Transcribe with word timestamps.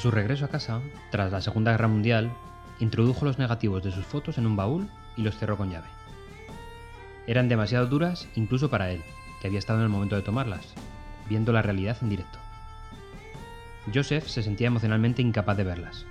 su 0.00 0.10
regreso 0.10 0.46
a 0.46 0.48
casa, 0.48 0.80
tras 1.10 1.30
la 1.30 1.42
Segunda 1.42 1.72
Guerra 1.72 1.88
Mundial, 1.88 2.32
introdujo 2.80 3.26
los 3.26 3.38
negativos 3.38 3.82
de 3.82 3.92
sus 3.92 4.06
fotos 4.06 4.38
en 4.38 4.46
un 4.46 4.56
baúl 4.56 4.88
y 5.16 5.22
los 5.22 5.36
cerró 5.36 5.58
con 5.58 5.70
llave. 5.70 5.88
Eran 7.26 7.48
demasiado 7.48 7.86
duras 7.86 8.26
incluso 8.34 8.70
para 8.70 8.90
él, 8.90 9.02
que 9.40 9.48
había 9.48 9.58
estado 9.58 9.78
en 9.78 9.84
el 9.84 9.90
momento 9.90 10.16
de 10.16 10.22
tomarlas, 10.22 10.74
viendo 11.28 11.52
la 11.52 11.60
realidad 11.60 11.98
en 12.00 12.08
directo. 12.08 12.38
Joseph 13.94 14.26
se 14.26 14.42
sentía 14.42 14.68
emocionalmente 14.68 15.20
incapaz 15.20 15.56
de 15.58 15.64
verlas. 15.64 16.06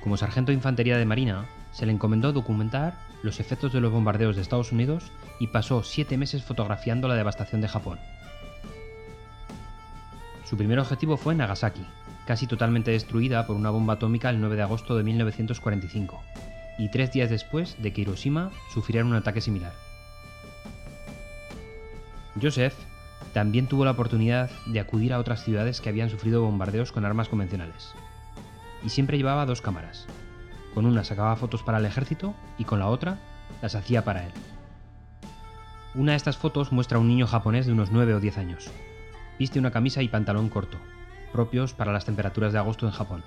Como 0.00 0.16
sargento 0.16 0.50
de 0.50 0.56
infantería 0.56 0.98
de 0.98 1.06
marina, 1.06 1.46
se 1.70 1.86
le 1.86 1.92
encomendó 1.92 2.32
documentar 2.32 2.98
los 3.22 3.38
efectos 3.38 3.72
de 3.72 3.80
los 3.80 3.92
bombardeos 3.92 4.34
de 4.34 4.42
Estados 4.42 4.72
Unidos 4.72 5.12
y 5.38 5.46
pasó 5.46 5.84
siete 5.84 6.18
meses 6.18 6.42
fotografiando 6.42 7.06
la 7.06 7.14
devastación 7.14 7.60
de 7.60 7.68
Japón. 7.68 8.00
Su 10.44 10.56
primer 10.56 10.80
objetivo 10.80 11.16
fue 11.16 11.36
Nagasaki, 11.36 11.86
casi 12.30 12.46
totalmente 12.46 12.92
destruida 12.92 13.44
por 13.44 13.56
una 13.56 13.70
bomba 13.70 13.94
atómica 13.94 14.30
el 14.30 14.40
9 14.40 14.54
de 14.54 14.62
agosto 14.62 14.96
de 14.96 15.02
1945, 15.02 16.22
y 16.78 16.88
tres 16.88 17.10
días 17.10 17.28
después 17.28 17.74
de 17.82 17.92
que 17.92 18.02
Hiroshima 18.02 18.52
sufriera 18.72 19.04
un 19.04 19.16
ataque 19.16 19.40
similar. 19.40 19.72
Joseph 22.40 22.74
también 23.32 23.66
tuvo 23.66 23.84
la 23.84 23.90
oportunidad 23.90 24.48
de 24.66 24.78
acudir 24.78 25.12
a 25.12 25.18
otras 25.18 25.42
ciudades 25.42 25.80
que 25.80 25.88
habían 25.88 26.08
sufrido 26.08 26.42
bombardeos 26.42 26.92
con 26.92 27.04
armas 27.04 27.28
convencionales. 27.28 27.94
Y 28.84 28.90
siempre 28.90 29.18
llevaba 29.18 29.44
dos 29.44 29.60
cámaras. 29.60 30.06
Con 30.72 30.86
una 30.86 31.02
sacaba 31.02 31.34
fotos 31.34 31.64
para 31.64 31.78
el 31.78 31.84
ejército 31.84 32.36
y 32.58 32.64
con 32.64 32.78
la 32.78 32.86
otra 32.86 33.18
las 33.60 33.74
hacía 33.74 34.04
para 34.04 34.24
él. 34.24 34.32
Una 35.96 36.12
de 36.12 36.16
estas 36.16 36.36
fotos 36.36 36.70
muestra 36.70 36.98
a 36.98 37.00
un 37.00 37.08
niño 37.08 37.26
japonés 37.26 37.66
de 37.66 37.72
unos 37.72 37.90
9 37.90 38.14
o 38.14 38.20
10 38.20 38.38
años. 38.38 38.70
Viste 39.36 39.58
una 39.58 39.72
camisa 39.72 40.00
y 40.00 40.06
pantalón 40.06 40.48
corto, 40.48 40.78
propios 41.30 41.72
para 41.72 41.92
las 41.92 42.04
temperaturas 42.04 42.52
de 42.52 42.58
agosto 42.58 42.86
en 42.86 42.92
Japón. 42.92 43.22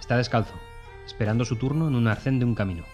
Está 0.00 0.16
descalzo, 0.16 0.54
esperando 1.06 1.44
su 1.44 1.56
turno 1.56 1.88
en 1.88 1.94
un 1.94 2.08
arcén 2.08 2.38
de 2.38 2.44
un 2.44 2.54
camino. 2.54 2.84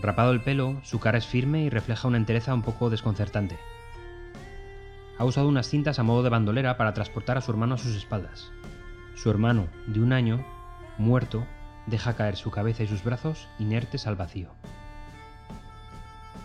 Rapado 0.00 0.32
el 0.32 0.40
pelo, 0.40 0.76
su 0.82 1.00
cara 1.00 1.18
es 1.18 1.26
firme 1.26 1.62
y 1.62 1.70
refleja 1.70 2.08
una 2.08 2.18
entereza 2.18 2.54
un 2.54 2.62
poco 2.62 2.90
desconcertante. 2.90 3.58
Ha 5.18 5.24
usado 5.24 5.48
unas 5.48 5.68
cintas 5.68 5.98
a 5.98 6.04
modo 6.04 6.22
de 6.22 6.30
bandolera 6.30 6.76
para 6.76 6.94
transportar 6.94 7.36
a 7.36 7.40
su 7.40 7.50
hermano 7.50 7.74
a 7.74 7.78
sus 7.78 7.96
espaldas. 7.96 8.50
Su 9.16 9.30
hermano, 9.30 9.66
de 9.86 10.00
un 10.00 10.12
año, 10.12 10.44
muerto, 10.96 11.44
deja 11.86 12.14
caer 12.14 12.36
su 12.36 12.52
cabeza 12.52 12.84
y 12.84 12.86
sus 12.86 13.02
brazos 13.02 13.48
inertes 13.58 14.06
al 14.06 14.14
vacío. 14.14 14.50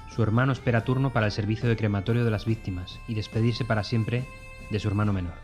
Su 0.10 0.24
hermano 0.24 0.54
espera 0.54 0.84
turno 0.84 1.14
para 1.14 1.28
el 1.28 1.32
servicio 1.32 1.70
de 1.70 1.76
crematorio 1.76 2.26
de 2.26 2.32
las 2.32 2.46
víctimas 2.46 3.00
y 3.08 3.14
despedirse 3.14 3.66
para 3.66 3.84
siempre 3.84 4.28
de 4.72 4.80
su 4.80 4.88
hermano 4.88 5.14
menor. 5.14 5.43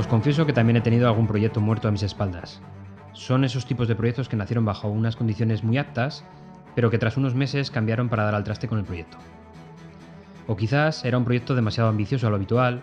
Os 0.00 0.06
confieso 0.06 0.46
que 0.46 0.54
también 0.54 0.78
he 0.78 0.80
tenido 0.80 1.08
algún 1.08 1.26
proyecto 1.26 1.60
muerto 1.60 1.86
a 1.86 1.90
mis 1.90 2.02
espaldas. 2.02 2.62
Son 3.12 3.44
esos 3.44 3.66
tipos 3.66 3.86
de 3.86 3.94
proyectos 3.94 4.30
que 4.30 4.36
nacieron 4.36 4.64
bajo 4.64 4.88
unas 4.88 5.14
condiciones 5.14 5.62
muy 5.62 5.76
aptas, 5.76 6.24
pero 6.74 6.88
que 6.88 6.96
tras 6.96 7.18
unos 7.18 7.34
meses 7.34 7.70
cambiaron 7.70 8.08
para 8.08 8.24
dar 8.24 8.34
al 8.34 8.42
traste 8.42 8.66
con 8.66 8.78
el 8.78 8.86
proyecto. 8.86 9.18
O 10.46 10.56
quizás 10.56 11.04
era 11.04 11.18
un 11.18 11.26
proyecto 11.26 11.54
demasiado 11.54 11.90
ambicioso 11.90 12.26
a 12.26 12.30
lo 12.30 12.36
habitual, 12.36 12.82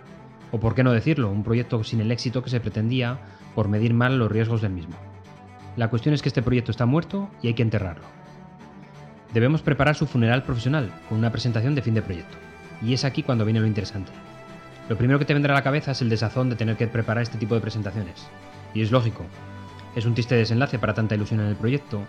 o 0.52 0.60
por 0.60 0.76
qué 0.76 0.84
no 0.84 0.92
decirlo, 0.92 1.32
un 1.32 1.44
proyecto 1.44 1.84
sin 1.84 2.02
el 2.02 2.12
éxito 2.12 2.44
que 2.44 2.52
se 2.52 2.60
pretendía 2.60 3.18
por 3.56 3.68
medir 3.68 3.96
mal 3.96 4.20
los 4.20 4.32
riesgos 4.32 4.62
del 4.62 4.74
mismo. 4.74 4.96
La 5.76 5.90
cuestión 5.90 6.14
es 6.14 6.22
que 6.22 6.30
este 6.30 6.44
proyecto 6.44 6.70
está 6.70 6.86
muerto 6.86 7.32
y 7.42 7.48
hay 7.48 7.56
que 7.56 7.64
enterrarlo. 7.64 8.06
Debemos 9.34 9.64
preparar 9.64 9.96
su 9.96 10.06
funeral 10.06 10.44
profesional 10.44 10.92
con 11.10 11.18
una 11.18 11.32
presentación 11.32 11.74
de 11.74 11.82
fin 11.82 11.96
de 11.96 12.04
proyecto. 12.04 12.38
Y 12.84 12.94
es 12.94 13.04
aquí 13.06 13.24
cuando 13.24 13.44
viene 13.44 13.60
lo 13.60 13.66
interesante. 13.66 14.12
Lo 14.90 14.98
primero 14.98 15.20
que 15.20 15.26
te 15.26 15.34
vendrá 15.34 15.54
a 15.54 15.58
la 15.58 15.64
cabeza 15.64 15.92
es 15.92 16.02
el 16.02 16.10
desazón 16.10 16.50
de 16.50 16.56
tener 16.56 16.78
que 16.78 16.88
preparar 16.88 17.24
este 17.24 17.38
tipo 17.38 17.56
de 17.56 17.62
presentaciones. 17.62 18.28
Y 18.74 18.82
es 18.82 18.92
lógico. 18.92 19.26
Es 19.96 20.06
un 20.06 20.14
triste 20.14 20.36
desenlace 20.36 20.80
para 20.80 20.94
tanta 20.94 21.16
ilusión 21.16 21.42
en 21.42 21.48
el 21.48 21.56
proyecto. 21.56 22.04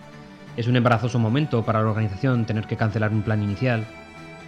Es 0.56 0.68
un 0.68 0.76
embarazoso 0.76 1.18
momento 1.18 1.64
para 1.64 1.82
la 1.82 1.88
organización 1.90 2.44
tener 2.44 2.66
que 2.66 2.76
cancelar 2.76 3.10
un 3.12 3.22
plan 3.22 3.42
inicial. 3.42 3.84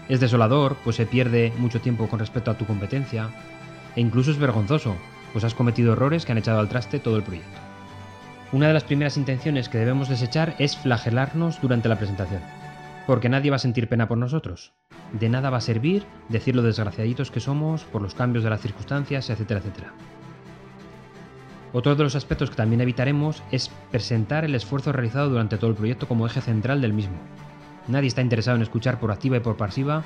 Es 0.09 0.21
desolador, 0.21 0.77
pues 0.85 0.97
se 0.97 1.07
pierde 1.07 1.53
mucho 1.59 1.81
tiempo 1.81 2.09
con 2.09 2.21
respecto 2.21 2.51
a 2.51 2.59
tu 2.59 2.67
competencia. 2.67 3.31
E 3.97 4.01
incluso 4.01 4.31
es 4.31 4.39
vergonzoso, 4.39 4.95
pues 5.33 5.45
has 5.45 5.55
cometido 5.55 5.93
errores 5.93 6.25
que 6.25 6.33
han 6.33 6.39
echado 6.39 6.61
al 6.61 6.69
traste 6.69 7.01
todo 7.01 7.17
el 7.17 7.25
proyecto. 7.25 7.59
Una 8.53 8.69
de 8.69 8.75
las 8.75 8.85
primeras 8.85 9.17
intenciones 9.17 9.69
que 9.69 9.79
debemos 9.79 10.09
desechar 10.09 10.55
es 10.59 10.77
flagelarnos 10.77 11.61
durante 11.61 11.89
la 11.89 11.97
presentación, 11.97 12.43
porque 13.07 13.29
nadie 13.29 13.51
va 13.51 13.57
a 13.57 13.61
sentir 13.61 13.89
pena 13.89 14.09
por 14.09 14.19
nosotros. 14.19 14.73
De 15.13 15.29
nada 15.29 15.51
va 15.51 15.59
a 15.59 15.63
servir 15.63 16.05
decir 16.29 16.55
lo 16.55 16.63
desgraciaditos 16.63 17.31
que 17.31 17.41
somos 17.41 17.83
por 17.85 18.03
los 18.03 18.15
cambios 18.15 18.45
de 18.45 18.51
las 18.51 18.61
circunstancias, 18.61 19.29
etcétera, 19.31 19.61
etcétera. 19.61 19.93
Otro 21.73 21.95
de 21.95 22.03
los 22.03 22.17
aspectos 22.17 22.51
que 22.51 22.57
también 22.57 22.81
evitaremos 22.81 23.43
es 23.53 23.71
presentar 23.91 24.45
el 24.45 24.55
esfuerzo 24.55 24.93
realizado 24.93 25.31
durante 25.31 25.57
todo 25.57 25.71
el 25.71 25.77
proyecto 25.77 26.09
como 26.09 26.27
eje 26.27 26.41
central 26.41 26.81
del 26.81 26.93
mismo. 26.93 27.17
Nadie 27.87 28.09
está 28.09 28.23
interesado 28.23 28.57
en 28.57 28.63
escuchar 28.63 28.99
por 28.99 29.11
activa 29.11 29.37
y 29.37 29.41
por 29.41 29.57
pasiva 29.57 30.03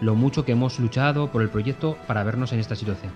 lo 0.00 0.14
mucho 0.14 0.44
que 0.44 0.52
hemos 0.52 0.78
luchado 0.78 1.30
por 1.30 1.42
el 1.42 1.48
proyecto 1.48 1.96
para 2.06 2.22
vernos 2.22 2.52
en 2.52 2.60
esta 2.60 2.76
situación. 2.76 3.12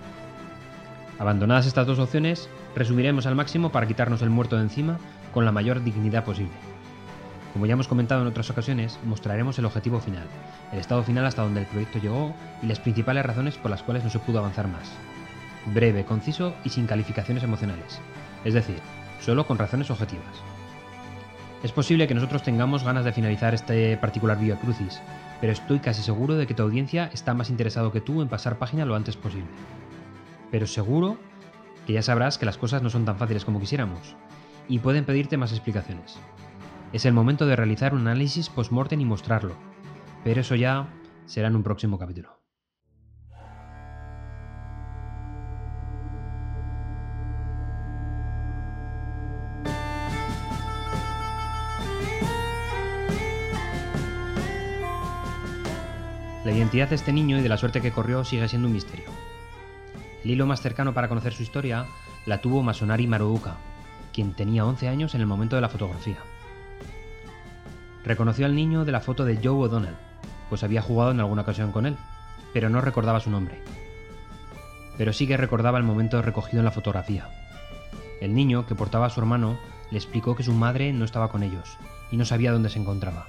Abandonadas 1.19 1.67
estas 1.67 1.85
dos 1.85 1.99
opciones, 1.99 2.49
resumiremos 2.75 3.27
al 3.27 3.35
máximo 3.35 3.71
para 3.71 3.87
quitarnos 3.87 4.23
el 4.23 4.31
muerto 4.31 4.55
de 4.55 4.63
encima 4.63 4.97
con 5.31 5.45
la 5.45 5.51
mayor 5.51 5.83
dignidad 5.83 6.23
posible. 6.25 6.53
Como 7.53 7.65
ya 7.65 7.73
hemos 7.73 7.87
comentado 7.87 8.21
en 8.21 8.27
otras 8.27 8.49
ocasiones, 8.49 8.97
mostraremos 9.03 9.59
el 9.59 9.65
objetivo 9.65 9.99
final, 9.99 10.25
el 10.71 10.79
estado 10.79 11.03
final 11.03 11.25
hasta 11.25 11.41
donde 11.41 11.59
el 11.59 11.65
proyecto 11.65 11.99
llegó 11.99 12.33
y 12.63 12.67
las 12.67 12.79
principales 12.79 13.25
razones 13.25 13.57
por 13.57 13.71
las 13.71 13.83
cuales 13.83 14.03
no 14.03 14.09
se 14.09 14.19
pudo 14.19 14.39
avanzar 14.39 14.67
más. 14.67 14.89
Breve, 15.73 16.05
conciso 16.05 16.55
y 16.63 16.69
sin 16.69 16.87
calificaciones 16.87 17.43
emocionales, 17.43 17.99
es 18.45 18.53
decir, 18.53 18.79
solo 19.19 19.45
con 19.45 19.57
razones 19.57 19.91
objetivas. 19.91 20.25
Es 21.61 21.73
posible 21.73 22.07
que 22.07 22.15
nosotros 22.15 22.41
tengamos 22.41 22.83
ganas 22.83 23.05
de 23.05 23.11
finalizar 23.11 23.53
este 23.53 23.97
particular 23.97 24.39
Via 24.39 24.55
Crucis, 24.55 25.01
pero 25.41 25.53
estoy 25.53 25.79
casi 25.79 26.01
seguro 26.01 26.35
de 26.35 26.47
que 26.47 26.53
tu 26.53 26.63
audiencia 26.63 27.09
está 27.13 27.33
más 27.33 27.49
interesado 27.49 27.91
que 27.91 28.01
tú 28.01 28.21
en 28.21 28.29
pasar 28.29 28.57
página 28.59 28.85
lo 28.85 28.95
antes 28.95 29.17
posible. 29.17 29.49
Pero 30.51 30.67
seguro 30.67 31.17
que 31.85 31.93
ya 31.93 32.01
sabrás 32.01 32.37
que 32.37 32.45
las 32.45 32.57
cosas 32.57 32.81
no 32.81 32.89
son 32.89 33.05
tan 33.05 33.17
fáciles 33.17 33.43
como 33.43 33.59
quisiéramos, 33.59 34.15
y 34.67 34.79
pueden 34.79 35.05
pedirte 35.05 35.37
más 35.37 35.51
explicaciones. 35.51 36.17
Es 36.93 37.05
el 37.05 37.13
momento 37.13 37.45
de 37.45 37.55
realizar 37.55 37.93
un 37.93 38.01
análisis 38.01 38.49
post-mortem 38.49 38.99
y 38.99 39.05
mostrarlo, 39.05 39.55
pero 40.25 40.41
eso 40.41 40.55
ya 40.55 40.89
será 41.25 41.47
en 41.47 41.55
un 41.55 41.63
próximo 41.63 41.97
capítulo. 41.97 42.37
La 56.43 56.51
identidad 56.51 56.89
de 56.89 56.95
este 56.95 57.13
niño 57.13 57.37
y 57.37 57.41
de 57.41 57.47
la 57.47 57.55
suerte 57.55 57.79
que 57.79 57.91
corrió 57.91 58.25
sigue 58.25 58.49
siendo 58.49 58.67
un 58.67 58.73
misterio. 58.73 59.09
El 60.25 60.31
hilo 60.31 60.45
más 60.45 60.61
cercano 60.61 60.93
para 60.93 61.07
conocer 61.07 61.31
su 61.31 61.43
historia 61.43 61.85
la 62.25 62.41
tuvo 62.41 62.63
Masonari 62.63 63.07
Maruuka, 63.07 63.55
quien 64.11 64.33
tenía 64.33 64.65
11 64.65 64.89
años 64.89 65.15
en 65.15 65.21
el 65.21 65.27
momento 65.27 65.55
de 65.55 65.61
la 65.61 65.69
fotografía. 65.69 66.17
Reconoció 68.03 68.45
al 68.45 68.55
niño 68.55 68.85
de 68.85 68.91
la 68.91 69.01
foto 69.01 69.25
de 69.25 69.37
Joe 69.37 69.67
O'Donnell, 69.67 69.95
pues 70.49 70.63
había 70.63 70.81
jugado 70.81 71.11
en 71.11 71.19
alguna 71.19 71.43
ocasión 71.43 71.71
con 71.71 71.85
él, 71.85 71.97
pero 72.53 72.69
no 72.69 72.81
recordaba 72.81 73.19
su 73.19 73.29
nombre. 73.29 73.61
Pero 74.97 75.13
sí 75.13 75.27
que 75.27 75.37
recordaba 75.37 75.77
el 75.77 75.83
momento 75.83 76.21
recogido 76.21 76.59
en 76.59 76.65
la 76.65 76.71
fotografía. 76.71 77.29
El 78.19 78.35
niño, 78.35 78.65
que 78.65 78.75
portaba 78.75 79.05
a 79.05 79.09
su 79.09 79.19
hermano, 79.19 79.57
le 79.91 79.97
explicó 79.97 80.35
que 80.35 80.43
su 80.43 80.53
madre 80.53 80.93
no 80.93 81.05
estaba 81.05 81.29
con 81.29 81.43
ellos 81.43 81.77
y 82.11 82.17
no 82.17 82.25
sabía 82.25 82.51
dónde 82.51 82.69
se 82.69 82.79
encontraba. 82.79 83.27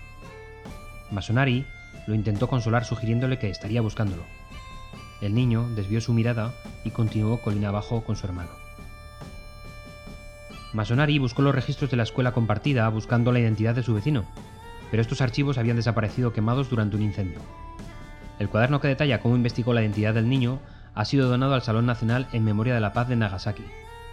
Masonari 1.10 1.66
lo 2.06 2.14
intentó 2.14 2.48
consolar 2.48 2.84
sugiriéndole 2.84 3.38
que 3.38 3.50
estaría 3.50 3.80
buscándolo. 3.80 4.22
El 5.20 5.34
niño 5.34 5.68
desvió 5.74 6.00
su 6.00 6.12
mirada 6.12 6.52
y 6.84 6.90
continuó 6.90 7.40
colina 7.40 7.68
abajo 7.68 8.02
con 8.02 8.16
su 8.16 8.26
hermano. 8.26 8.50
Masonari 10.72 11.18
buscó 11.18 11.42
los 11.42 11.54
registros 11.54 11.90
de 11.90 11.96
la 11.96 12.02
escuela 12.02 12.32
compartida 12.32 12.88
buscando 12.88 13.30
la 13.30 13.40
identidad 13.40 13.74
de 13.74 13.82
su 13.82 13.94
vecino, 13.94 14.24
pero 14.92 15.00
estos 15.00 15.20
archivos 15.20 15.58
habían 15.58 15.74
desaparecido 15.74 16.32
quemados 16.32 16.70
durante 16.70 16.94
un 16.94 17.02
incendio. 17.02 17.40
El 18.38 18.48
cuaderno 18.48 18.80
que 18.80 18.86
detalla 18.86 19.20
cómo 19.20 19.34
investigó 19.34 19.74
la 19.74 19.82
identidad 19.82 20.14
del 20.14 20.28
niño 20.28 20.60
ha 20.94 21.04
sido 21.04 21.28
donado 21.28 21.54
al 21.54 21.62
Salón 21.62 21.86
Nacional 21.86 22.28
en 22.32 22.44
Memoria 22.44 22.74
de 22.74 22.80
la 22.80 22.92
Paz 22.92 23.08
de 23.08 23.16
Nagasaki, 23.16 23.64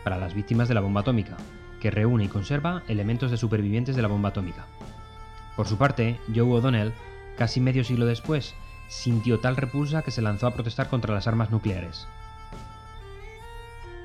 para 0.03 0.17
las 0.17 0.33
víctimas 0.33 0.67
de 0.67 0.73
la 0.73 0.81
bomba 0.81 1.01
atómica, 1.01 1.37
que 1.79 1.91
reúne 1.91 2.23
y 2.23 2.27
conserva 2.29 2.81
elementos 2.87 3.29
de 3.29 3.37
supervivientes 3.37 3.95
de 3.95 4.01
la 4.01 4.07
bomba 4.07 4.29
atómica. 4.29 4.65
Por 5.55 5.67
su 5.67 5.77
parte, 5.77 6.19
Joe 6.33 6.49
O'Donnell 6.49 6.93
Casi 7.39 7.61
medio 7.61 7.85
siglo 7.85 8.05
después, 8.05 8.53
sintió 8.89 9.39
tal 9.39 9.55
repulsa 9.55 10.01
que 10.01 10.11
se 10.11 10.21
lanzó 10.21 10.45
a 10.45 10.53
protestar 10.53 10.89
contra 10.89 11.13
las 11.13 11.25
armas 11.25 11.51
nucleares. 11.51 12.05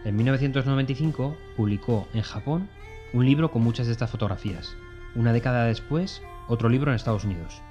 En 0.05 0.15
1995 0.15 1.37
publicó 1.56 2.06
en 2.15 2.23
Japón 2.23 2.69
un 3.12 3.27
libro 3.27 3.50
con 3.50 3.62
muchas 3.62 3.87
de 3.87 3.93
estas 3.93 4.09
fotografías. 4.09 4.77
Una 5.14 5.32
década 5.32 5.64
después, 5.64 6.22
otro 6.49 6.69
libro 6.69 6.90
en 6.90 6.96
Estados 6.96 7.25
Unidos. 7.25 7.62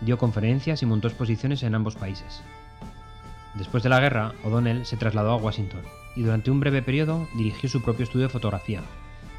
Dio 0.00 0.18
conferencias 0.18 0.82
y 0.82 0.86
montó 0.86 1.08
exposiciones 1.08 1.62
en 1.62 1.74
ambos 1.74 1.96
países. 1.96 2.42
Después 3.54 3.82
de 3.82 3.88
la 3.88 4.00
guerra, 4.00 4.32
O'Donnell 4.44 4.86
se 4.86 4.96
trasladó 4.96 5.32
a 5.32 5.36
Washington 5.36 5.82
y 6.16 6.22
durante 6.22 6.50
un 6.50 6.60
breve 6.60 6.82
periodo 6.82 7.28
dirigió 7.36 7.68
su 7.68 7.82
propio 7.82 8.04
estudio 8.04 8.26
de 8.26 8.32
fotografía 8.32 8.82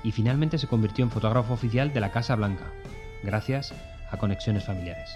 y 0.03 0.11
finalmente 0.11 0.57
se 0.57 0.67
convirtió 0.67 1.03
en 1.03 1.11
fotógrafo 1.11 1.53
oficial 1.53 1.93
de 1.93 2.01
la 2.01 2.11
Casa 2.11 2.35
Blanca, 2.35 2.65
gracias 3.23 3.73
a 4.11 4.17
conexiones 4.17 4.65
familiares. 4.65 5.09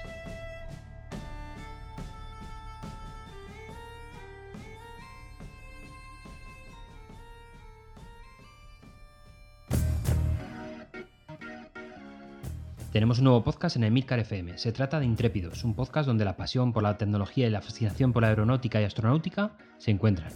Tenemos 12.97 13.19
un 13.19 13.25
nuevo 13.25 13.43
podcast 13.43 13.75
en 13.75 13.83
Emilcar 13.83 14.17
FM. 14.17 14.57
Se 14.57 14.71
trata 14.71 14.99
de 14.99 15.05
Intrépidos, 15.05 15.63
un 15.63 15.75
podcast 15.75 16.07
donde 16.07 16.25
la 16.25 16.35
pasión 16.35 16.73
por 16.73 16.81
la 16.81 16.97
tecnología 16.97 17.45
y 17.45 17.51
la 17.51 17.61
fascinación 17.61 18.11
por 18.11 18.23
la 18.23 18.29
aeronáutica 18.29 18.81
y 18.81 18.85
astronáutica 18.85 19.51
se 19.77 19.91
encuentran. 19.91 20.31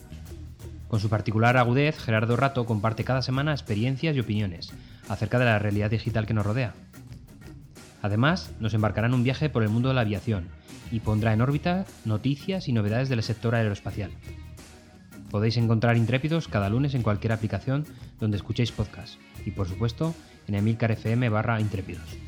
Con 0.88 1.00
su 1.00 1.10
particular 1.10 1.58
agudez, 1.58 1.98
Gerardo 1.98 2.38
Rato 2.38 2.68
comparte 2.68 3.04
cada 3.04 3.24
semana 3.24 3.54
experiencias 3.54 4.16
y 4.16 4.20
opiniones 4.20 4.72
acerca 5.10 5.40
de 5.40 5.46
la 5.46 5.58
realidad 5.58 5.90
digital 5.90 6.28
que 6.28 6.36
nos 6.36 6.46
rodea. 6.46 6.76
Además, 8.04 8.52
nos 8.60 8.76
embarcará 8.76 9.08
en 9.08 9.16
un 9.16 9.24
viaje 9.24 9.50
por 9.50 9.64
el 9.64 9.70
mundo 9.70 9.90
de 9.90 9.96
la 9.96 10.02
aviación 10.02 10.48
y 10.92 11.00
pondrá 11.00 11.34
en 11.34 11.42
órbita 11.42 11.86
noticias 12.06 12.68
y 12.68 12.74
novedades 12.74 13.10
del 13.10 13.24
sector 13.24 13.56
aeroespacial. 13.56 14.12
Podéis 15.32 15.58
encontrar 15.58 15.98
Intrépidos 15.98 16.48
cada 16.48 16.70
lunes 16.70 16.94
en 16.94 17.02
cualquier 17.02 17.34
aplicación 17.34 17.88
donde 18.20 18.38
escuchéis 18.38 18.72
podcast 18.72 19.16
y 19.48 19.50
por 19.50 19.68
supuesto 19.68 20.14
en 20.48 20.54
Emilcar 20.54 20.92
FM 20.92 21.28
barra 21.30 21.60
Intrépidos. 21.60 22.21